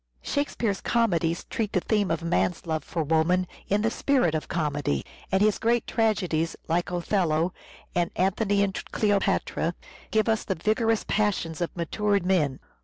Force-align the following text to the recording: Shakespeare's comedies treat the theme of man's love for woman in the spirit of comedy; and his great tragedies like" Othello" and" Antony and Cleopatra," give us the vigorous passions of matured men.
Shakespeare's 0.23 0.81
comedies 0.81 1.43
treat 1.47 1.73
the 1.73 1.79
theme 1.79 2.09
of 2.09 2.23
man's 2.23 2.65
love 2.65 2.83
for 2.83 3.03
woman 3.03 3.45
in 3.67 3.83
the 3.83 3.91
spirit 3.91 4.33
of 4.33 4.47
comedy; 4.47 5.05
and 5.31 5.43
his 5.43 5.59
great 5.59 5.85
tragedies 5.85 6.55
like" 6.67 6.89
Othello" 6.91 7.53
and" 7.93 8.09
Antony 8.15 8.63
and 8.63 8.83
Cleopatra," 8.91 9.75
give 10.09 10.27
us 10.27 10.43
the 10.43 10.55
vigorous 10.55 11.05
passions 11.07 11.61
of 11.61 11.69
matured 11.77 12.25
men. 12.25 12.59